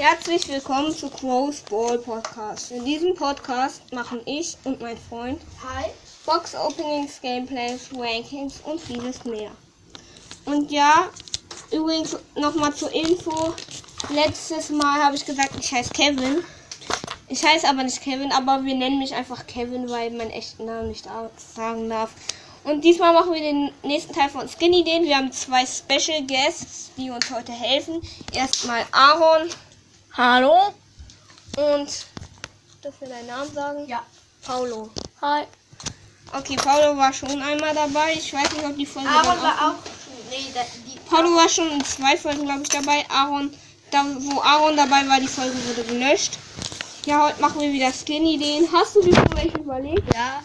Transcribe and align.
Herzlich 0.00 0.48
willkommen 0.48 0.92
zu 0.92 1.10
Crow's 1.10 1.60
Ball 1.60 1.98
Podcast. 1.98 2.70
In 2.70 2.86
diesem 2.86 3.12
Podcast 3.12 3.82
machen 3.92 4.22
ich 4.24 4.56
und 4.64 4.80
mein 4.80 4.96
Freund 4.96 5.38
Hi. 5.62 5.90
Box 6.24 6.54
Openings, 6.54 7.20
Gameplays, 7.20 7.90
Rankings 7.94 8.62
und 8.64 8.80
vieles 8.80 9.22
mehr. 9.26 9.50
Und 10.46 10.70
ja, 10.70 11.10
übrigens 11.70 12.16
nochmal 12.34 12.74
zur 12.74 12.90
Info. 12.94 13.52
Letztes 14.08 14.70
Mal 14.70 15.04
habe 15.04 15.16
ich 15.16 15.26
gesagt, 15.26 15.50
ich 15.60 15.70
heiße 15.70 15.90
Kevin. 15.90 16.44
Ich 17.28 17.44
heiße 17.44 17.68
aber 17.68 17.82
nicht 17.82 18.00
Kevin, 18.00 18.32
aber 18.32 18.64
wir 18.64 18.76
nennen 18.76 19.00
mich 19.00 19.14
einfach 19.14 19.46
Kevin, 19.46 19.90
weil 19.90 20.12
mein 20.12 20.30
echten 20.30 20.64
Namen 20.64 20.88
nicht 20.88 21.06
sagen 21.36 21.90
darf. 21.90 22.12
Und 22.64 22.82
diesmal 22.84 23.12
machen 23.12 23.34
wir 23.34 23.40
den 23.42 23.70
nächsten 23.82 24.14
Teil 24.14 24.30
von 24.30 24.48
Skinny 24.48 24.82
Den. 24.82 25.04
Wir 25.04 25.18
haben 25.18 25.30
zwei 25.30 25.66
Special 25.66 26.22
Guests, 26.26 26.90
die 26.96 27.10
uns 27.10 27.30
heute 27.30 27.52
helfen. 27.52 28.00
Erstmal 28.32 28.86
Aaron. 28.92 29.50
Hallo. 30.16 30.74
Und 31.56 31.88
dürfen 32.82 33.00
wir 33.00 33.08
deinen 33.08 33.26
Namen 33.26 33.52
sagen? 33.52 33.86
Ja. 33.88 34.02
Paulo. 34.42 34.90
Hi. 35.22 35.44
Okay, 36.32 36.56
Paulo 36.56 36.96
war 36.96 37.12
schon 37.12 37.40
einmal 37.42 37.74
dabei. 37.74 38.14
Ich 38.14 38.32
weiß 38.32 38.52
nicht, 38.52 38.64
ob 38.64 38.76
die 38.76 38.86
Folge 38.86 39.08
Aaron 39.08 39.42
war 39.42 39.70
auch. 39.70 39.74
Nee, 40.30 40.46
da, 40.54 40.60
die. 40.86 40.98
Paulo 41.08 41.34
war 41.36 41.48
schon 41.48 41.70
in 41.72 41.84
zwei 41.84 42.16
Folgen, 42.16 42.44
glaube 42.44 42.62
ich, 42.62 42.68
dabei. 42.68 43.04
Aaron, 43.08 43.52
da 43.90 44.04
wo 44.20 44.40
Aaron 44.40 44.76
dabei 44.76 45.06
war, 45.08 45.20
die 45.20 45.26
Folge 45.28 45.54
wurde 45.66 45.84
gelöscht. 45.84 46.38
Ja, 47.06 47.26
heute 47.26 47.40
machen 47.40 47.60
wir 47.60 47.72
wieder 47.72 47.92
Skin-Ideen. 47.92 48.68
Hast 48.72 48.94
du 48.96 49.02
dir 49.02 49.14
schon 49.14 49.36
welche 49.36 49.58
überlegt? 49.58 50.14
Ja. 50.14 50.42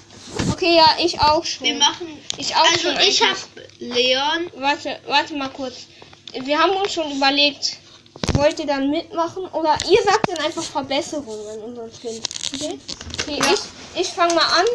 Okay, 0.51 0.75
ja, 0.75 0.95
ich 0.99 1.19
auch 1.19 1.43
schon. 1.45 1.67
Wir 1.67 1.75
machen. 1.75 2.07
ich 2.37 2.55
auch 2.55 2.65
Also 2.71 2.79
schon. 2.91 2.99
ich 2.99 3.21
eigentlich. 3.21 3.21
hab 3.21 3.37
Leon. 3.79 4.51
Warte, 4.55 4.99
warte 5.05 5.35
mal 5.35 5.49
kurz. 5.49 5.85
Wir 6.33 6.59
haben 6.59 6.71
uns 6.71 6.93
schon 6.93 7.11
überlegt, 7.11 7.77
wollt 8.33 8.59
ihr 8.59 8.67
dann 8.67 8.89
mitmachen? 8.89 9.45
Oder 9.47 9.77
ihr 9.89 10.01
sagt 10.03 10.29
dann 10.29 10.45
einfach 10.45 10.63
Verbesserungen 10.63 11.57
in 11.57 11.63
unserem 11.63 11.91
Skin. 11.91 12.21
Okay? 12.53 12.79
Okay, 13.21 13.41
ich, 13.53 14.01
ich 14.01 14.07
fange 14.07 14.33
mal 14.33 14.45
an. 14.45 14.65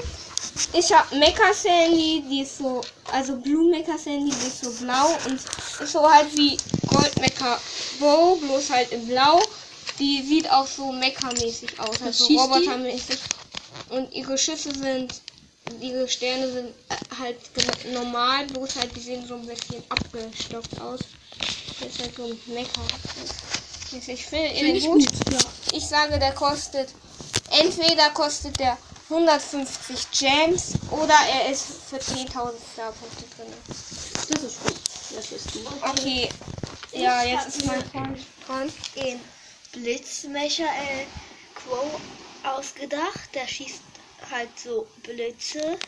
Ich 0.72 0.92
habe 0.92 1.16
Mecha 1.16 1.52
Sandy, 1.52 2.24
die 2.28 2.42
ist 2.42 2.58
so, 2.58 2.80
also 3.12 3.36
Blue 3.36 3.70
Mecha 3.70 3.96
Sandy, 3.98 4.30
die 4.30 4.46
ist 4.46 4.64
so 4.64 4.70
blau 4.84 5.16
und 5.26 5.34
ist 5.34 5.92
so 5.92 6.10
halt 6.10 6.34
wie 6.36 6.56
Gold 6.88 7.20
Mecha 7.20 7.58
Bow, 7.98 8.36
bloß 8.36 8.70
halt 8.70 8.90
in 8.92 9.06
blau. 9.06 9.40
Die 9.98 10.22
sieht 10.22 10.50
auch 10.50 10.66
so 10.66 10.92
Mecha-mäßig 10.92 11.78
aus, 11.78 12.00
also? 12.02 12.26
Roboter-mäßig. 12.26 13.18
Und 13.90 14.10
ihre 14.14 14.38
Schüsse 14.38 14.72
sind, 14.72 15.20
ihre 15.78 16.08
Sterne 16.08 16.50
sind 16.50 16.68
äh, 16.88 16.94
halt 17.18 17.36
normal, 17.92 18.46
bloß 18.46 18.76
halt 18.76 18.96
die 18.96 19.00
sehen 19.00 19.26
so 19.26 19.34
ein 19.34 19.46
bisschen 19.46 19.82
abgestockt 19.90 20.80
aus. 20.80 21.00
Das 21.80 21.88
ist 21.88 22.00
halt 22.00 22.16
so 22.16 22.36
Mecha. 22.46 22.82
Ich 23.92 24.26
finde 24.26 24.48
ihn 24.48 24.84
gut. 24.84 25.02
Ja. 25.32 25.38
Ich 25.72 25.86
sage, 25.86 26.18
der 26.18 26.32
kostet, 26.32 26.90
entweder 27.50 28.10
kostet 28.10 28.58
der 28.60 28.76
150 29.08 30.10
Gems 30.12 30.74
oder 30.90 31.14
er 31.32 31.50
ist 31.50 31.64
für 31.88 31.96
10.000 31.96 32.52
Starpunkte 32.72 33.24
drin. 33.36 33.52
Das 33.66 34.42
ist 34.42 34.62
gut. 34.62 34.76
Das 35.16 35.32
ist 35.32 35.52
gut. 35.52 35.66
Okay, 35.82 36.28
ja, 36.92 37.22
Ich 37.24 37.30
jetzt 37.30 37.40
hab 37.40 37.48
ist 37.48 37.66
mein 37.66 37.84
Freund 37.84 38.20
dran. 38.46 38.72
Den 38.96 39.20
Blitzmecher 39.72 40.64
äh, 40.64 41.06
Quo 41.54 42.00
ausgedacht. 42.44 43.34
Der 43.34 43.48
schießt 43.48 43.80
halt 44.30 44.50
so 44.62 44.86
Blitze. 45.02 45.78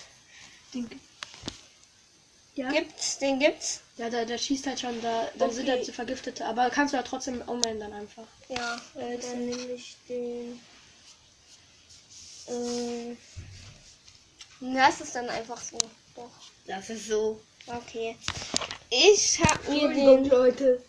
Ja, 2.55 2.70
Gibt's, 2.70 3.19
den 3.19 3.39
gibt's? 3.39 3.81
ja 3.97 4.11
der, 4.11 4.27
der 4.27 4.36
schießt 4.36 4.67
halt 4.67 4.78
schon, 4.81 5.00
da, 5.00 5.27
dann 5.39 5.50
sind 5.50 5.62
Okay. 5.69 5.77
halt 5.78 5.86
so 5.86 5.92
Vergiftete, 5.92 6.45
aber 6.45 6.69
kannst 6.70 6.92
du 6.92 6.98
ja 6.98 7.03
trotzdem 7.03 7.41
umändern 7.42 7.92
einfach. 7.95 8.27
Ja, 8.48 8.81
äh, 8.95 9.17
dann 9.19 9.47
nehme 9.47 9.72
ich 9.72 9.97
den. 10.08 10.61
Äh, 12.48 13.17
das 14.61 15.00
ist 15.00 15.14
dann 15.14 15.28
einfach 15.30 15.61
so. 15.61 15.78
Doch. 16.14 16.30
Das 16.67 16.90
ist 16.90 17.07
so. 17.08 17.40
Okay. 17.67 18.17
Ich 18.90 19.40
habe 19.40 19.70
mir 19.70 19.89
den 19.89 20.24
Leute. 20.29 20.83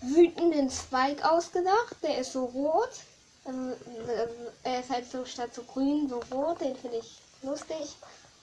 wütenden 0.00 0.70
Spike 0.70 1.30
ausgedacht. 1.30 1.96
Der 2.02 2.18
ist 2.18 2.32
so 2.32 2.46
rot. 2.46 2.90
Also, 3.44 3.70
äh, 4.10 4.26
er 4.62 4.80
ist 4.80 4.88
halt 4.90 5.10
so 5.10 5.26
statt 5.26 5.54
so 5.54 5.62
grün, 5.62 6.08
so 6.08 6.20
rot. 6.34 6.60
Den 6.62 6.74
finde 6.76 6.98
ich 6.98 7.18
lustig. 7.42 7.96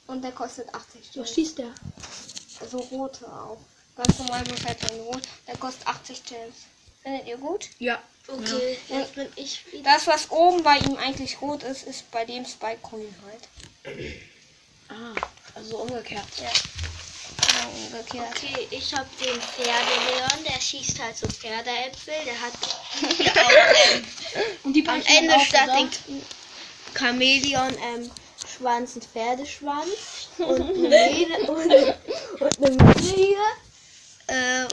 Und 0.07 0.23
der 0.23 0.31
kostet 0.31 0.73
80 0.73 1.01
Was 1.01 1.11
Gems. 1.13 1.33
schießt 1.33 1.57
der? 1.59 1.73
So 2.69 2.77
rote 2.79 3.25
auch. 3.27 3.57
Ganz 3.95 4.19
normal, 4.19 4.43
bloß 4.43 4.65
halt 4.65 4.91
ein 4.91 4.99
rot. 5.01 5.21
Der 5.47 5.57
kostet 5.57 5.87
80 5.87 6.23
Gems. 6.25 6.55
Findet 7.03 7.27
ihr 7.27 7.37
gut? 7.37 7.67
Ja. 7.79 8.01
Okay, 8.27 8.77
jetzt 8.87 9.15
bin 9.15 9.27
ich 9.35 9.65
wieder. 9.71 9.83
Das, 9.83 10.05
was 10.07 10.29
oben 10.29 10.63
bei 10.63 10.77
ihm 10.77 10.95
eigentlich 10.97 11.41
rot 11.41 11.63
ist, 11.63 11.83
ist 11.83 12.09
bei 12.11 12.23
dem 12.25 12.45
Spike 12.45 12.79
grün 12.83 13.13
halt. 13.25 14.07
Ah, 14.89 15.19
also 15.55 15.77
umgekehrt. 15.77 16.25
Ja. 16.37 16.51
Genau, 17.47 17.69
umgekehrt. 17.87 18.27
Okay, 18.35 18.67
ich 18.69 18.93
habe 18.93 19.09
den 19.19 19.41
Pferdeleon, 19.41 20.43
der 20.45 20.61
schießt 20.61 21.01
halt 21.01 21.17
so 21.17 21.27
Pferdeäpfel, 21.27 22.13
der 22.25 22.39
hat 22.39 22.53
ja 23.17 23.31
auch, 23.43 23.95
ähm, 23.95 24.05
Und 24.63 24.73
die 24.73 24.87
am 24.87 25.01
Ende 25.01 25.39
statt 25.39 25.69
den 25.69 25.89
Chamäleon 26.93 27.75
ähm, 27.77 28.11
Schwanz 28.61 28.95
ein 28.95 29.01
Pferdeschwanz 29.01 29.89
und 30.37 30.61
eine 30.61 30.89
Mähne 30.89 31.37
und, 31.51 32.41
und 32.41 32.57
eine 32.59 32.75
Mähne 32.75 33.15
hier. 33.15 33.37
Äh, 34.27 34.67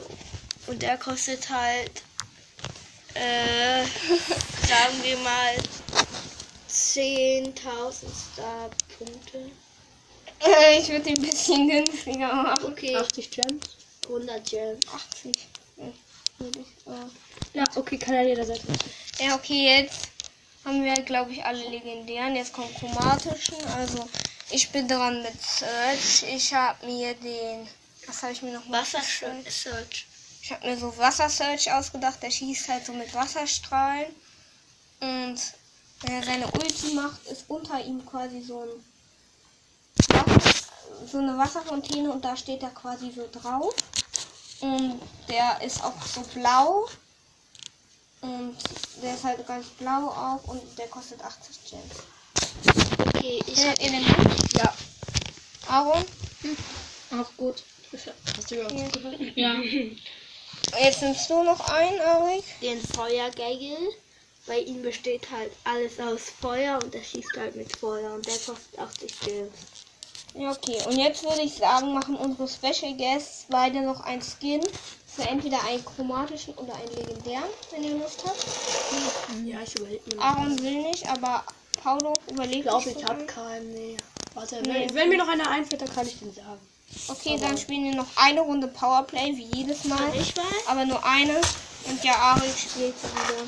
und 0.67 0.81
der 0.81 0.97
kostet 0.97 1.49
halt, 1.49 2.03
äh, 3.15 3.83
sagen 4.67 5.03
wir 5.03 5.17
mal 5.17 5.55
10.000 6.69 7.53
Star-Punkte. 8.33 9.49
Äh, 10.39 10.79
ich 10.79 10.89
würde 10.89 11.09
ihn 11.09 11.17
ein 11.17 11.21
bisschen 11.23 11.67
günstiger 11.67 12.31
machen. 12.31 12.65
Okay, 12.65 12.95
80 12.95 13.31
Gems. 13.31 13.63
100 14.03 14.49
Gems. 14.49 14.79
80. 14.93 15.35
Ja, 15.77 15.85
äh. 15.85 17.57
Ja, 17.57 17.63
okay, 17.75 17.97
kann 17.97 18.13
er 18.13 18.27
jederzeit. 18.27 18.61
Ja, 19.19 19.35
okay, 19.35 19.79
jetzt 19.79 20.09
haben 20.65 20.83
wir, 20.83 20.93
glaube 21.03 21.31
ich, 21.31 21.43
alle 21.43 21.67
legendären. 21.69 22.35
Jetzt 22.35 22.53
kommt 22.53 22.75
chromatischen. 22.75 23.63
Also, 23.75 24.07
ich 24.49 24.69
bin 24.71 24.87
dran 24.87 25.21
mit 25.21 25.41
Search. 25.41 26.23
Ich 26.33 26.53
habe 26.53 26.85
mir 26.85 27.13
den. 27.15 27.67
Was 28.07 28.23
habe 28.23 28.33
ich 28.33 28.41
mir 28.41 28.53
noch 28.53 28.69
Wasser? 28.69 29.01
Search. 29.01 30.07
Ich 30.41 30.51
habe 30.51 30.67
mir 30.67 30.77
so 30.77 30.97
Wasser-Search 30.97 31.71
ausgedacht. 31.71 32.23
Der 32.23 32.31
schießt 32.31 32.69
halt 32.69 32.85
so 32.85 32.93
mit 32.93 33.13
Wasserstrahlen. 33.13 34.13
Und 34.99 35.39
wenn 36.01 36.13
er 36.13 36.23
seine 36.23 36.47
Ulti 36.47 36.93
macht, 36.93 37.25
ist 37.27 37.45
unter 37.47 37.79
ihm 37.83 38.05
quasi 38.05 38.41
so 38.41 38.61
ein. 38.61 38.69
Wasser, 40.15 40.69
so 41.05 41.17
eine 41.19 41.37
Wasserfontäne 41.37 42.11
und 42.11 42.23
da 42.23 42.35
steht 42.35 42.63
er 42.63 42.69
quasi 42.69 43.11
so 43.11 43.29
drauf. 43.31 43.73
Und 44.61 45.01
der 45.27 45.61
ist 45.61 45.83
auch 45.83 46.01
so 46.05 46.21
blau. 46.21 46.87
Und 48.21 48.57
der 49.01 49.13
ist 49.13 49.23
halt 49.23 49.45
ganz 49.47 49.67
blau 49.77 50.07
auch 50.09 50.43
und 50.47 50.61
der 50.77 50.87
kostet 50.87 51.21
80 51.23 51.57
Gems. 51.69 53.05
Okay, 53.15 53.39
ich 53.47 53.59
ihr 53.59 53.73
den 53.75 54.05
gut? 54.05 54.53
Ja. 54.53 54.73
Aaron? 55.67 56.03
Auch 57.11 57.37
gut. 57.37 57.63
Hast 57.91 58.51
du 58.51 58.55
ja? 58.55 58.67
Ja. 59.35 59.55
Jetzt 60.83 61.01
nimmst 61.01 61.29
du 61.29 61.43
noch 61.43 61.59
einen, 61.69 61.99
Arik. 62.01 62.43
den 62.61 62.79
Feuergegel. 62.81 63.77
Bei 64.45 64.59
ihm 64.59 64.81
besteht 64.81 65.29
halt 65.31 65.51
alles 65.63 65.99
aus 65.99 66.31
Feuer 66.41 66.79
und 66.83 66.93
er 66.93 67.03
schießt 67.03 67.37
halt 67.37 67.55
mit 67.55 67.75
Feuer 67.75 68.13
und 68.13 68.25
der 68.25 68.37
kostet 68.37 68.77
80 68.77 69.19
Gems. 69.21 69.53
Ja, 70.35 70.51
okay. 70.51 70.77
Und 70.85 70.97
jetzt 70.97 71.23
würde 71.23 71.41
ich 71.41 71.55
sagen, 71.55 71.93
machen 71.93 72.15
unsere 72.15 72.47
Special 72.47 72.95
Guests 72.95 73.45
beide 73.49 73.81
noch 73.81 74.01
ein 74.01 74.21
Skin 74.21 74.61
für 75.19 75.27
entweder 75.27 75.61
einen 75.65 75.83
chromatischen 75.83 76.53
oder 76.55 76.73
einen 76.75 76.95
legendären, 76.95 77.49
wenn 77.71 77.83
ihr 77.83 77.95
Lust 77.97 78.23
habt. 78.25 78.45
Ja, 79.45 79.59
ich 79.61 79.75
überlege 79.75 80.15
mir. 80.15 80.21
Aaron 80.21 80.57
will 80.63 80.81
nicht, 80.83 81.07
aber 81.09 81.43
Paulo 81.83 82.19
überlegt 82.31 82.57
Ich 82.57 82.63
glaube, 82.63 82.89
ich 82.89 83.03
habe 83.03 83.15
einen. 83.19 83.27
keinen. 83.27 83.73
Nee. 83.73 83.97
Warte, 84.33 84.61
Nee. 84.61 84.73
wenn, 84.87 84.93
wenn 84.93 85.09
mir 85.09 85.17
noch 85.17 85.27
einer 85.27 85.49
einfällt, 85.49 85.81
dann 85.81 85.93
kann 85.93 86.07
ich 86.07 86.19
den 86.19 86.33
sagen. 86.33 86.59
Okay, 87.09 87.37
dann 87.39 87.57
spielen 87.57 87.83
wir 87.83 87.95
noch 87.95 88.07
eine 88.15 88.41
Runde 88.41 88.67
Powerplay, 88.67 89.35
wie 89.35 89.43
jedes 89.45 89.83
Mal. 89.85 90.15
Ich 90.15 90.35
weiß. 90.37 90.45
Aber 90.67 90.85
nur 90.85 91.03
eine. 91.03 91.35
Und 91.85 92.03
ja, 92.03 92.15
Arik 92.15 92.57
spielt 92.57 92.95
sie 92.99 93.07
wieder. 93.07 93.43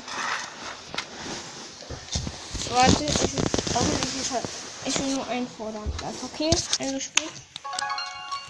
Warte, 2.74 3.04
ich, 3.04 3.10
ist 3.10 4.32
er- 4.32 4.88
ich 4.88 4.98
will 4.98 5.14
nur 5.14 5.26
einfordern. 5.28 5.90
Das 6.00 6.14
ist 6.14 6.24
okay, 6.24 6.50
eingespielt. 6.80 7.30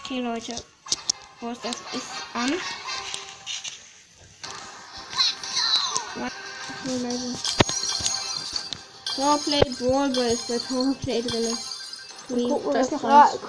Okay, 0.04 0.20
Leute. 0.20 0.54
Wo 1.40 1.50
ist 1.50 1.64
das? 1.64 1.76
Ist 1.92 2.06
an. 2.34 2.52
So 6.84 6.92
leise. 7.02 7.34
Powerplay, 9.16 9.62
Brawlball 9.78 10.26
ist 10.32 10.48
bei 10.48 10.58
Powerplay 10.58 11.22
drin. 11.22 11.56
Noch. 12.28 12.62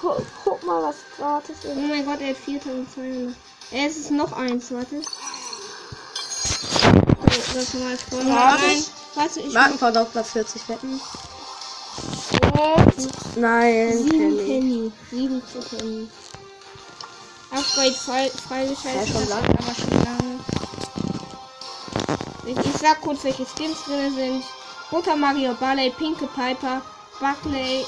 Guck, 0.02 0.22
guck 0.44 0.64
mal, 0.64 0.82
was 0.84 0.96
gratis 1.18 1.56
Oh 1.66 1.70
ist. 1.70 1.76
mein 1.78 2.06
Gott, 2.06 2.20
er 2.22 2.30
hat 2.32 2.38
4200. 2.38 3.36
Äh, 3.72 3.88
Es 3.88 3.96
ist 3.98 4.12
noch 4.12 4.32
eins, 4.34 4.72
warte. 4.72 5.02
So, 5.02 5.08
das 7.54 7.74
mal 7.76 7.98
Ja, 8.28 8.56
rein. 8.56 8.84
Warte, 9.16 9.40
ich 9.40 9.54
Markenfahrt 9.54 9.98
auf 9.98 10.12
Platz 10.12 10.32
40 10.32 10.68
wetten. 10.70 11.00
Und 12.52 13.38
Nein, 13.38 13.98
sieben 14.04 14.10
Penny. 14.10 14.46
Penny. 14.46 14.92
Sieben 15.12 15.42
zu 15.48 15.60
Penny. 15.76 16.10
Upgrade 17.52 17.94
frei, 17.94 18.32
freigeschaltet. 18.48 19.08
Ja, 19.08 19.14
schon 19.14 19.28
ist 19.30 19.48
aber 19.60 19.76
schon 19.76 20.04
lange. 20.04 20.40
Ich, 22.46 22.58
sag 22.82 23.00
kurz, 23.02 23.24
welche 23.24 23.46
Skins 23.46 23.84
drin 23.86 24.14
sind. 24.16 24.44
Roter 24.92 25.16
Mario, 25.16 25.54
Barley, 25.60 25.90
Pinke 25.92 26.28
Piper, 26.28 26.82
Buckley, 27.20 27.86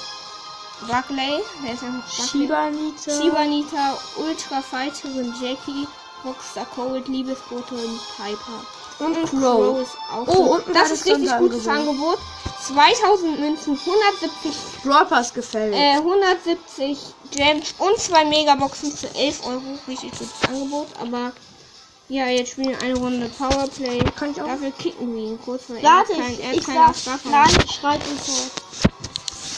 Buckley, 0.87 1.41
wer 1.61 1.73
ist 1.73 1.81
Buckley? 1.81 2.27
Shibanita. 2.27 3.11
Shibanita, 3.21 3.97
Ultra 4.17 4.61
Fighterin 4.61 5.33
Jackie, 5.41 5.87
Rockstar 6.23 6.65
Cold, 6.75 7.07
Liebesbote 7.07 7.75
und 7.75 7.99
Piper. 8.17 8.61
Und 8.97 9.17
Und 9.17 9.25
Crow. 9.29 9.81
ist 9.81 9.91
auch 10.11 10.25
Oh, 10.27 10.33
so. 10.33 10.53
unten 10.55 10.73
Das 10.73 10.89
ist 10.91 11.05
richtig 11.05 11.37
gutes 11.37 11.67
Angebot. 11.67 12.17
2000 12.65 13.39
Münzen, 13.39 13.77
170, 13.77 14.53
Brawl 14.83 15.05
Pass 15.05 15.33
gefällt. 15.33 15.75
äh, 15.75 15.97
170 15.97 16.97
Gems 17.31 17.75
und 17.77 17.97
zwei 17.99 18.23
Megaboxen 18.25 18.91
für 18.91 19.13
11 19.13 19.45
Euro. 19.45 19.61
Richtig 19.87 20.11
gutes 20.11 20.29
Angebot, 20.47 20.87
aber 20.99 21.33
ja, 22.07 22.27
jetzt 22.27 22.51
spielen 22.51 22.69
wir 22.69 22.81
eine 22.81 22.95
Runde 22.95 23.29
Powerplay. 23.29 23.99
Kann 24.15 24.31
ich 24.31 24.41
auch? 24.41 24.47
Dafür 24.47 24.71
kicken 24.71 25.15
wir 25.15 25.23
ihn 25.23 25.39
kurz, 25.43 25.63
weil 25.69 25.81
Warte, 25.81 26.13
er 26.13 26.19
kein, 26.19 26.39
er 26.39 26.53
ich, 26.53 26.65
keiner 26.65 26.87
sag, 26.87 26.97
Staffeln. 26.97 27.31
nein, 27.31 27.57
ich 27.65 27.71
schreibe 27.71 28.03
ihn 28.09 28.19
vor. 28.19 28.91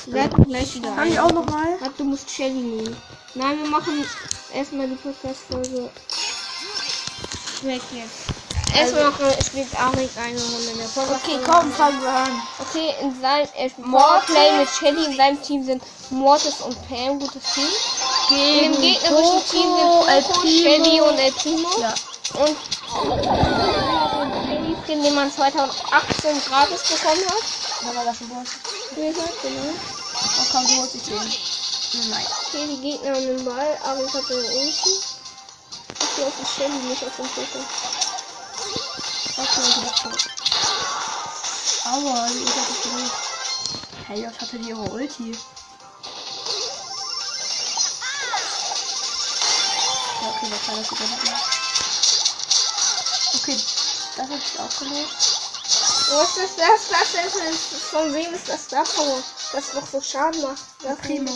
Bleib 0.08 0.46
gleich 0.46 0.76
wieder 0.76 0.90
Kann 0.90 1.00
ein. 1.00 1.12
ich 1.12 1.20
auch 1.20 1.32
noch 1.32 1.46
mal? 1.46 1.78
Warte, 1.80 1.94
du 1.98 2.04
musst 2.06 2.30
Shelly 2.30 2.54
nehmen. 2.54 2.96
Nein, 3.36 3.58
wir 3.62 3.70
machen 3.70 4.06
erstmal 4.54 4.88
die 4.88 4.96
Podcast-Folge 4.96 5.90
weg 7.64 7.82
jetzt. 7.94 8.38
Erstmal 8.76 9.06
noch, 9.06 9.20
äh, 9.20 9.44
spielt 9.44 9.68
Arik 9.80 10.10
eine 10.18 10.40
Runde 10.40 10.72
in 10.72 10.78
der 10.78 10.88
Folge. 10.88 11.14
Okay, 11.14 11.38
komm, 11.46 11.72
fangen 11.72 12.02
wir 12.02 12.10
an. 12.10 12.32
Okay, 12.60 12.94
in 13.02 13.22
seinem 13.22 13.92
Powerplay 13.92 14.58
mit 14.60 14.70
Shelly 14.70 15.06
in 15.06 15.18
seinem 15.18 15.42
Team 15.42 15.64
sind 15.64 15.84
Mortis 16.10 16.62
und 16.62 16.76
Pam, 16.88 17.20
gutes 17.20 17.44
Team. 17.54 17.68
In 18.30 18.74
dem 18.74 18.82
gegnerischen 18.82 19.42
Team 19.50 19.70
sind 19.78 20.10
El 20.10 20.22
Poco, 20.22 20.40
Primo. 20.42 20.62
Shelly 20.62 21.02
und 21.02 21.18
El 21.18 21.32
Primo. 21.32 21.70
Ja. 21.80 21.94
Und 22.36 22.58
den 24.50 24.76
Skin, 24.84 25.04
den 25.04 25.16
man 25.16 25.32
2018 25.32 26.42
gratis 26.42 26.84
bekommen 26.84 27.26
hat. 27.26 27.96
War 27.96 28.06
das 28.06 28.18
schon 28.18 28.30
gesagt, 28.30 29.42
genau. 29.42 29.74
Oh 30.40 30.46
komm, 30.52 30.68
du 30.68 30.76
holst 30.78 30.94
dich 30.96 31.04
den. 31.04 31.16
Nein. 32.10 32.26
Okay, 32.48 32.68
die 32.68 32.82
Gegner 32.82 33.16
haben 33.16 33.28
den 33.28 33.46
Ball, 33.46 33.78
aber 33.84 34.04
ich 34.04 34.14
hatte 34.14 34.42
den 34.42 34.52
Ulti. 34.52 35.00
Ich 36.02 36.16
gehe 36.16 36.26
auf 36.26 36.34
die 36.40 36.46
Shelly, 36.46 36.78
nicht 36.88 37.04
auf 37.04 37.16
den 37.16 37.28
Poco. 37.28 37.60
Okay, 39.38 39.68
tot. 40.02 40.22
Aua, 41.86 42.28
die 42.28 42.40
Ulti 42.40 42.60
hat 42.60 42.70
dich 42.70 42.82
gelöst. 42.84 43.14
Hey, 44.08 44.28
was 44.28 44.40
hatte 44.42 44.58
die 44.60 44.70
ihre 44.70 44.82
Ulti? 44.82 45.32
Ja, 50.22 50.30
okay, 50.30 50.48
was 50.50 50.68
war 50.68 50.76
das 50.78 50.92
überhaupt 50.92 51.24
noch? 51.24 51.67
Okay, 53.36 53.58
das 54.16 54.30
hat 54.30 54.42
sich 54.42 54.60
auch 54.60 54.80
gelöst. 54.80 55.48
Was 56.10 56.38
ist 56.38 56.58
das? 56.58 56.88
Das 56.90 57.14
ist 57.36 57.84
von 57.92 58.14
wem 58.14 58.34
ist 58.34 58.48
das 58.48 58.68
da 58.68 58.84
Power? 58.84 59.22
Das 59.52 59.72
doch 59.72 59.86
so 59.86 60.02
Schaden 60.02 60.42
macht. 60.42 60.64
Das 60.82 60.98
Primo. 61.00 61.32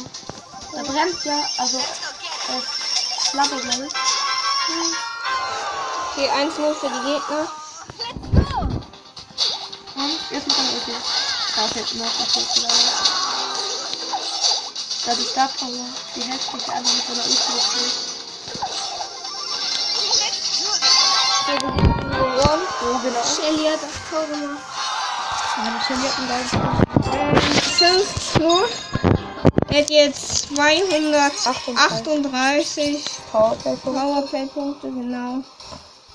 Da 0.74 0.84
brennt 0.84 1.24
ja, 1.26 1.44
also, 1.58 1.78
äh, 1.78 2.62
Flamme, 3.30 3.60
glaube 3.62 3.88
ich. 3.88 3.94
Okay, 6.12 6.30
1-0 6.30 6.74
für 6.76 6.90
die 6.90 7.02
Gegner. 7.04 7.52
Und 9.96 10.20
jetzt 10.32 10.48
mit 10.48 10.58
der 10.58 10.64
Ulti. 10.74 10.94
Da 11.56 11.68
fällt 11.68 11.96
noch 11.96 12.06
was 12.06 12.36
jetzt 12.36 12.58
wieder. 12.58 12.70
Da 15.06 15.16
die 15.16 15.26
Star 15.26 15.50
Power, 15.60 15.86
die 16.16 16.22
Hälfte 16.22 16.58
ist 16.58 16.70
einfach 16.70 16.94
mit 16.94 17.10
einer 17.10 17.26
Ulti 17.26 18.11
gespielt. 21.42 21.64
Okay, 21.64 21.70
die 21.78 21.94
Gegner 21.94 22.18
haben 22.18 22.32
gewonnen. 22.32 22.68
Oh, 22.82 22.98
genau. 23.04 23.24
Shelly 23.24 23.66
hat 23.68 23.80
das 23.82 23.92
Tor 24.10 24.26
gemacht. 24.28 24.64
Ja, 25.58 25.64
die 25.72 25.82
Shelly 25.86 26.08
hat 26.08 26.18
einen 26.20 26.28
geilen 26.28 26.50
Skin. 26.50 26.62
Ähm, 27.14 27.36
5 27.36 28.34
zu. 28.34 28.50
Er 29.70 29.80
hat 29.82 29.90
jetzt 29.90 30.50
238 30.50 33.06
Powerplay-Punkt. 33.32 33.84
Powerplay-Punkte, 33.84 34.92
genau. 34.92 35.44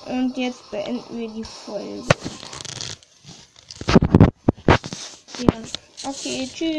Und 0.07 0.37
jetzt 0.37 0.71
beenden 0.71 1.19
wir 1.19 1.29
die 1.29 1.45
Folge. 1.45 2.05
Ja. 5.39 5.53
Okay, 6.09 6.49
tschüss. 6.53 6.77